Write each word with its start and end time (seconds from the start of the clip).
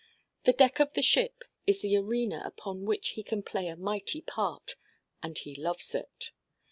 The 0.45 0.53
deck 0.53 0.79
of 0.79 0.93
the 0.93 1.03
ship 1.03 1.43
is 1.67 1.81
the 1.83 1.95
arena 1.95 2.41
upon 2.43 2.85
which 2.87 3.09
he 3.09 3.21
can 3.21 3.43
play 3.43 3.67
a 3.67 3.75
mighty 3.77 4.21
part, 4.23 4.75
and 5.21 5.37
he 5.37 5.53
loves 5.53 5.93
it. 5.93 6.31